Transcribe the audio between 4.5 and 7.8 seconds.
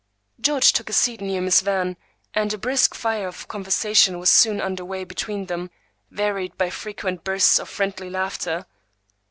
under way between them, varied by frequent bursts of